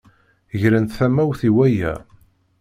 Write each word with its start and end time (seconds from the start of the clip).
Grent 0.61 0.95
tamawt 0.97 1.41
i 1.49 1.51
waya. 1.57 1.93